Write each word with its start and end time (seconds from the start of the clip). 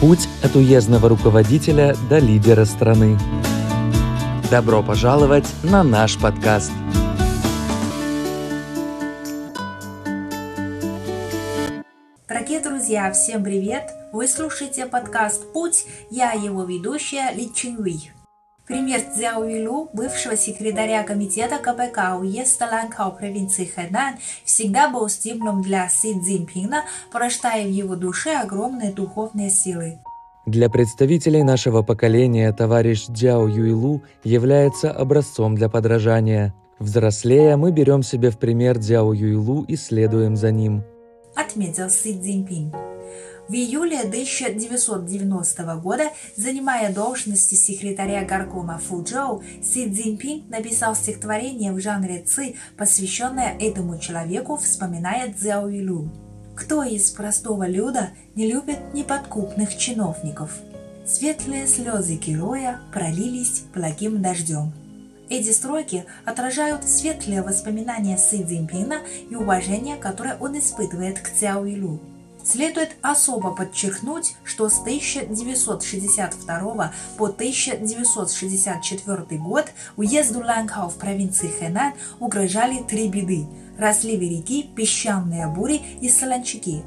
Путь 0.00 0.28
от 0.44 0.54
уездного 0.54 1.08
руководителя 1.08 1.96
до 2.08 2.18
лидера 2.18 2.64
страны. 2.64 3.18
Добро 4.48 4.80
пожаловать 4.80 5.46
на 5.64 5.82
наш 5.82 6.16
подкаст. 6.20 6.70
Дорогие 12.28 12.60
друзья, 12.60 13.10
всем 13.10 13.42
привет! 13.42 13.90
Вы 14.12 14.28
слушаете 14.28 14.86
подкаст 14.86 15.52
«Путь», 15.52 15.86
я 16.10 16.30
его 16.30 16.62
ведущая 16.62 17.32
Ли 17.32 17.52
Чинуи. 17.52 18.12
Пример 18.68 19.00
Цзяо 19.00 19.44
Юлю, 19.44 19.88
бывшего 19.94 20.36
секретаря 20.36 21.02
комитета 21.02 21.56
КПК 21.56 22.18
уезда 22.20 22.66
Ланкао 22.70 23.12
провинции 23.12 23.64
Хэнан, 23.64 24.16
всегда 24.44 24.90
был 24.90 25.08
стимулом 25.08 25.62
для 25.62 25.88
Си 25.88 26.20
Цзиньпина, 26.20 26.84
порождая 27.10 27.64
в 27.64 27.70
его 27.70 27.96
душе 27.96 28.36
огромные 28.36 28.92
духовные 28.92 29.48
силы. 29.48 30.00
Для 30.44 30.68
представителей 30.68 31.44
нашего 31.44 31.82
поколения 31.82 32.52
товарищ 32.52 33.06
Дзяо 33.08 33.48
Юйлу 33.48 34.02
является 34.22 34.92
образцом 34.92 35.54
для 35.54 35.70
подражания. 35.70 36.54
Взрослея, 36.78 37.56
мы 37.56 37.72
берем 37.72 38.02
себе 38.02 38.30
в 38.30 38.38
пример 38.38 38.76
Дзяо 38.78 39.14
Юйлу 39.14 39.64
и 39.64 39.76
следуем 39.76 40.36
за 40.36 40.52
ним. 40.52 40.84
Отметил 41.34 41.88
Си 41.88 42.20
Цзиньпин. 42.20 42.97
В 43.48 43.54
июле 43.54 44.00
1990 44.00 45.76
года, 45.76 46.10
занимая 46.36 46.92
должности 46.92 47.54
секретаря 47.54 48.22
горкома 48.22 48.78
Фуджоу, 48.78 49.42
Си 49.62 49.90
Цзиньпин 49.90 50.50
написал 50.50 50.94
стихотворение 50.94 51.72
в 51.72 51.80
жанре 51.80 52.22
ци, 52.22 52.56
посвященное 52.76 53.56
этому 53.58 53.98
человеку, 53.98 54.58
вспоминая 54.58 55.32
Цзяо 55.32 55.66
Юлю. 55.66 56.10
Кто 56.56 56.82
из 56.82 57.10
простого 57.10 57.66
люда 57.66 58.10
не 58.34 58.52
любит 58.52 58.92
неподкупных 58.92 59.78
чиновников? 59.78 60.52
Светлые 61.06 61.66
слезы 61.66 62.16
героя 62.16 62.82
пролились 62.92 63.62
благим 63.74 64.20
дождем. 64.20 64.74
Эти 65.30 65.52
строки 65.52 66.04
отражают 66.26 66.84
светлые 66.84 67.40
воспоминания 67.40 68.18
Си 68.18 68.44
Цзиньпина 68.44 69.00
и 69.30 69.34
уважение, 69.34 69.96
которое 69.96 70.36
он 70.36 70.58
испытывает 70.58 71.18
к 71.20 71.30
Цяо 71.30 71.66
Илю. 71.66 71.98
Следует 72.50 72.96
особо 73.02 73.50
подчеркнуть, 73.50 74.36
что 74.42 74.70
с 74.70 74.80
1962 74.80 76.92
по 77.18 77.26
1964 77.26 79.38
год 79.38 79.66
уезду 79.98 80.40
Ланкао 80.40 80.88
в 80.88 80.96
провинции 80.96 81.48
Хэнан 81.48 81.92
угрожали 82.18 82.82
три 82.82 83.08
беды– 83.08 83.46
разливы 83.78 84.30
реки, 84.30 84.62
песчаные 84.62 85.46
бури 85.46 85.82
и 86.00 86.08
солончаки. 86.08 86.82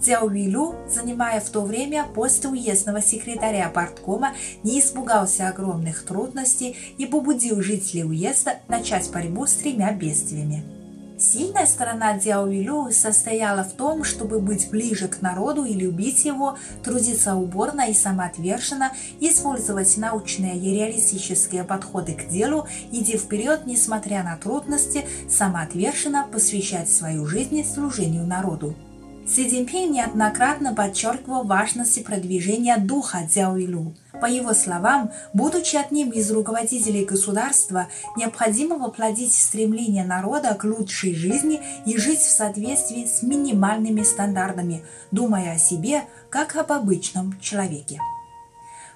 Цяо 0.00 0.28
Вилю, 0.28 0.76
занимая 0.88 1.40
в 1.40 1.50
то 1.50 1.60
время 1.60 2.06
пост 2.14 2.46
уездного 2.46 3.02
секретаря 3.02 3.68
парткома, 3.68 4.32
не 4.62 4.80
испугался 4.80 5.48
огромных 5.48 6.06
трудностей 6.06 6.74
и 6.96 7.04
побудил 7.04 7.60
жителей 7.60 8.04
уезда 8.04 8.60
начать 8.66 9.12
борьбу 9.12 9.46
с 9.46 9.52
тремя 9.52 9.92
бедствиями. 9.92 10.81
Сильная 11.22 11.66
сторона 11.66 12.18
Дзяо 12.18 12.48
Юлю 12.48 12.90
состояла 12.90 13.62
в 13.62 13.74
том, 13.74 14.02
чтобы 14.02 14.40
быть 14.40 14.68
ближе 14.70 15.06
к 15.06 15.22
народу 15.22 15.64
и 15.64 15.72
любить 15.72 16.24
его, 16.24 16.58
трудиться 16.82 17.36
уборно 17.36 17.88
и 17.88 17.94
самоотверженно, 17.94 18.90
использовать 19.20 19.96
научные 19.98 20.58
и 20.58 20.74
реалистические 20.74 21.62
подходы 21.62 22.14
к 22.14 22.26
делу, 22.28 22.66
идти 22.90 23.16
вперед, 23.16 23.66
несмотря 23.66 24.24
на 24.24 24.36
трудности, 24.36 25.06
самоотверженно 25.30 26.26
посвящать 26.26 26.90
свою 26.90 27.24
жизнь 27.24 27.64
служению 27.64 28.26
народу. 28.26 28.74
Си 29.24 29.48
Цзиньпин 29.48 29.92
неоднократно 29.92 30.74
подчеркивал 30.74 31.44
важность 31.44 32.04
продвижения 32.04 32.76
духа 32.76 33.20
Дзяоилу. 33.28 33.94
По 34.20 34.26
его 34.26 34.52
словам, 34.52 35.12
будучи 35.32 35.76
одним 35.76 36.10
из 36.10 36.30
руководителей 36.32 37.04
государства, 37.04 37.86
необходимо 38.16 38.78
воплотить 38.78 39.32
стремление 39.32 40.04
народа 40.04 40.54
к 40.54 40.64
лучшей 40.64 41.14
жизни 41.14 41.62
и 41.86 41.96
жить 41.96 42.18
в 42.18 42.30
соответствии 42.30 43.06
с 43.06 43.22
минимальными 43.22 44.02
стандартами, 44.02 44.84
думая 45.12 45.54
о 45.54 45.58
себе 45.58 46.02
как 46.28 46.56
об 46.56 46.72
обычном 46.72 47.38
человеке. 47.40 48.00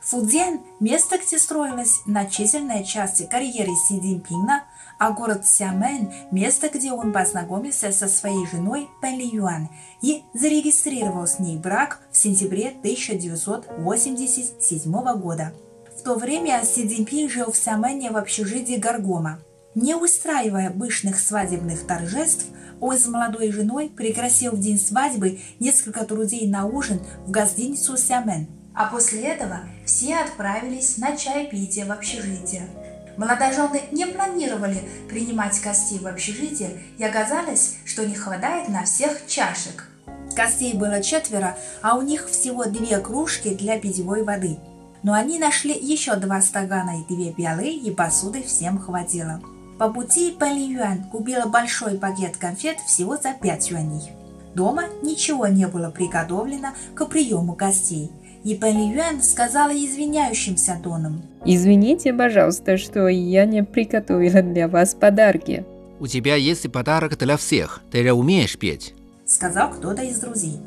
Фудзян– 0.00 0.60
место, 0.80 1.18
где 1.18 1.38
строилась 1.38 2.02
значительная 2.04 2.82
часть 2.82 3.28
карьеры 3.28 3.72
Си 3.88 4.00
Цзиньпина, 4.00 4.64
а 4.98 5.12
город 5.12 5.46
Сямен– 5.46 6.12
место, 6.30 6.68
где 6.68 6.92
он 6.92 7.12
познакомился 7.12 7.90
со 7.92 8.08
своей 8.08 8.46
женой 8.46 8.88
Пэн 9.00 9.18
Ли 9.18 9.28
Юан 9.28 9.68
и 10.02 10.22
зарегистрировал 10.34 11.26
с 11.26 11.38
ней 11.38 11.56
брак 11.56 12.00
в 12.10 12.16
сентябре 12.16 12.68
1987 12.68 14.92
года. 15.20 15.54
В 15.98 16.02
то 16.02 16.14
время 16.14 16.62
Си 16.64 16.88
Цзиньпин 16.88 17.28
жил 17.28 17.52
в 17.52 17.56
Сямене 17.56 18.10
в 18.10 18.16
общежитии 18.16 18.76
Гаргома. 18.76 19.40
Не 19.74 19.94
устраивая 19.94 20.70
пышных 20.70 21.18
свадебных 21.18 21.86
торжеств, 21.86 22.46
он 22.80 22.98
с 22.98 23.06
молодой 23.06 23.52
женой 23.52 23.88
пригласил 23.88 24.52
в 24.52 24.60
день 24.60 24.78
свадьбы 24.78 25.40
несколько 25.60 26.06
друзей 26.06 26.48
на 26.48 26.66
ужин 26.66 27.00
в 27.26 27.30
гостиницу 27.30 27.96
Сямен– 27.96 28.48
а 28.76 28.90
после 28.90 29.22
этого 29.22 29.60
все 29.86 30.16
отправились 30.16 30.98
на 30.98 31.16
чаепитие 31.16 31.86
в 31.86 31.92
общежитие. 31.92 32.68
Молодожены 33.16 33.82
не 33.92 34.06
планировали 34.06 34.82
принимать 35.08 35.60
гостей 35.62 35.98
в 35.98 36.06
общежитие 36.06 36.82
и 36.98 37.04
оказалось, 37.04 37.76
что 37.84 38.04
не 38.06 38.14
хватает 38.14 38.68
на 38.68 38.84
всех 38.84 39.26
чашек. 39.26 39.88
Гостей 40.36 40.74
было 40.74 41.02
четверо, 41.02 41.56
а 41.80 41.96
у 41.96 42.02
них 42.02 42.28
всего 42.28 42.66
две 42.66 42.98
кружки 42.98 43.54
для 43.54 43.78
питьевой 43.78 44.22
воды. 44.22 44.58
Но 45.02 45.14
они 45.14 45.38
нашли 45.38 45.72
еще 45.72 46.16
два 46.16 46.42
стакана 46.42 47.00
и 47.00 47.14
две 47.14 47.32
пиалы, 47.32 47.68
и 47.68 47.90
посуды 47.90 48.42
всем 48.42 48.78
хватило. 48.78 49.40
По 49.78 49.88
пути 49.88 50.36
Пэли 50.38 50.72
Юань 50.74 51.08
купила 51.10 51.46
большой 51.46 51.98
пакет 51.98 52.36
конфет 52.36 52.78
всего 52.80 53.16
за 53.16 53.32
5 53.32 53.70
юаней. 53.70 54.12
Дома 54.54 54.84
ничего 55.02 55.46
не 55.46 55.66
было 55.66 55.90
приготовлено 55.90 56.68
к 56.94 57.06
приему 57.06 57.54
гостей– 57.54 58.10
и 58.46 58.54
Пэн 58.54 58.92
Юэн 58.92 59.22
сказала 59.22 59.72
извиняющимся 59.72 60.78
тоном. 60.80 61.20
Извините, 61.44 62.12
пожалуйста, 62.12 62.76
что 62.76 63.08
я 63.08 63.44
не 63.44 63.64
приготовила 63.64 64.40
для 64.40 64.68
вас 64.68 64.94
подарки. 64.94 65.66
У 65.98 66.06
тебя 66.06 66.36
есть 66.36 66.70
подарок 66.70 67.18
для 67.18 67.36
всех. 67.36 67.82
Ты 67.90 68.04
же 68.04 68.12
умеешь 68.12 68.56
петь. 68.56 68.94
Сказал 69.26 69.72
кто-то 69.72 70.02
из 70.02 70.20
друзей. 70.20 70.60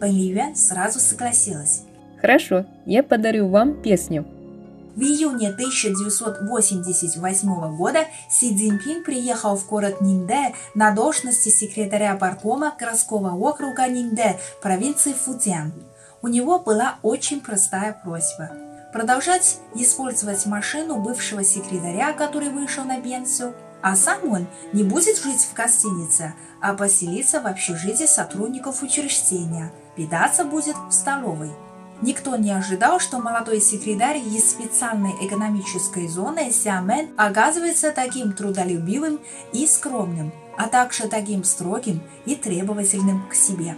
Пэн 0.00 0.12
Юэн 0.12 0.56
сразу 0.56 0.98
согласилась. 0.98 1.82
Хорошо, 2.22 2.64
я 2.86 3.02
подарю 3.02 3.48
вам 3.48 3.82
песню. 3.82 4.24
В 4.94 5.02
июне 5.02 5.50
1988 5.50 7.76
года 7.76 8.06
Си 8.30 8.56
Цзиньпин 8.56 9.04
приехал 9.04 9.58
в 9.58 9.68
город 9.68 10.00
Ниндэ 10.00 10.54
на 10.74 10.92
должности 10.92 11.50
секретаря 11.50 12.16
паркома 12.16 12.74
городского 12.80 13.36
округа 13.36 13.86
Ниндэ 13.88 14.38
провинции 14.62 15.12
Фудзян. 15.12 15.74
У 16.26 16.28
него 16.28 16.58
была 16.58 16.96
очень 17.02 17.40
простая 17.40 17.92
просьба– 18.02 18.50
продолжать 18.92 19.60
использовать 19.76 20.44
машину 20.44 20.96
бывшего 20.96 21.44
секретаря, 21.44 22.12
который 22.14 22.48
вышел 22.48 22.82
на 22.82 23.00
пенсию, 23.00 23.54
а 23.80 23.94
сам 23.94 24.28
он 24.28 24.48
не 24.72 24.82
будет 24.82 25.18
жить 25.18 25.42
в 25.42 25.54
гостинице, 25.54 26.34
а 26.60 26.74
поселиться 26.74 27.40
в 27.40 27.46
общежитии 27.46 28.06
сотрудников 28.06 28.82
учреждения, 28.82 29.70
питаться 29.94 30.44
будет 30.44 30.74
в 30.88 30.90
столовой. 30.90 31.52
Никто 32.02 32.34
не 32.34 32.50
ожидал, 32.50 32.98
что 32.98 33.20
молодой 33.20 33.60
секретарь 33.60 34.18
из 34.18 34.50
специальной 34.50 35.12
экономической 35.24 36.08
зоны 36.08 36.50
Сиамен 36.50 37.10
оказывается 37.16 37.92
таким 37.92 38.32
трудолюбивым 38.32 39.20
и 39.52 39.64
скромным, 39.68 40.32
а 40.58 40.66
также 40.66 41.06
таким 41.06 41.44
строгим 41.44 42.02
и 42.24 42.34
требовательным 42.34 43.28
к 43.28 43.34
себе. 43.34 43.76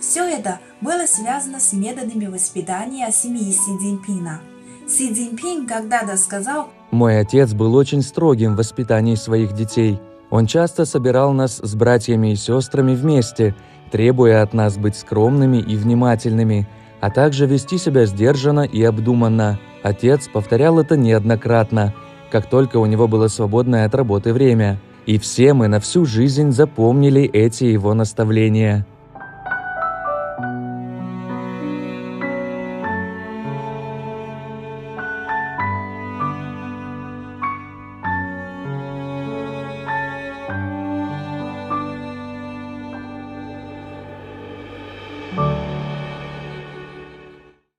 Все 0.00 0.24
это 0.24 0.60
было 0.80 1.06
связано 1.06 1.58
с 1.58 1.72
методами 1.72 2.26
воспитания 2.26 3.10
семьи 3.10 3.50
Си 3.52 3.78
Цзиньпина. 3.78 4.40
Си 4.86 5.12
Цзиньпин 5.12 5.66
когда-то 5.66 6.16
сказал, 6.16 6.68
«Мой 6.90 7.18
отец 7.18 7.52
был 7.54 7.74
очень 7.74 8.02
строгим 8.02 8.54
в 8.54 8.58
воспитании 8.58 9.14
своих 9.14 9.52
детей. 9.54 9.98
Он 10.30 10.46
часто 10.46 10.84
собирал 10.84 11.32
нас 11.32 11.58
с 11.62 11.74
братьями 11.74 12.32
и 12.32 12.36
сестрами 12.36 12.94
вместе, 12.94 13.54
требуя 13.90 14.42
от 14.42 14.52
нас 14.52 14.76
быть 14.76 14.96
скромными 14.96 15.58
и 15.58 15.76
внимательными, 15.76 16.68
а 17.00 17.10
также 17.10 17.46
вести 17.46 17.78
себя 17.78 18.06
сдержанно 18.06 18.62
и 18.62 18.82
обдуманно. 18.82 19.58
Отец 19.82 20.28
повторял 20.28 20.78
это 20.78 20.96
неоднократно, 20.96 21.94
как 22.30 22.50
только 22.50 22.76
у 22.78 22.86
него 22.86 23.08
было 23.08 23.28
свободное 23.28 23.86
от 23.86 23.94
работы 23.94 24.32
время. 24.32 24.78
И 25.06 25.18
все 25.18 25.54
мы 25.54 25.68
на 25.68 25.78
всю 25.78 26.04
жизнь 26.04 26.50
запомнили 26.50 27.22
эти 27.22 27.64
его 27.64 27.94
наставления. 27.94 28.84